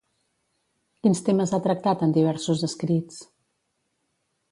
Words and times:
Quins 1.07 1.19
temes 1.27 1.53
ha 1.53 1.59
tractat 1.67 2.01
en 2.07 2.15
diversos 2.15 2.63
escrits? 2.69 3.21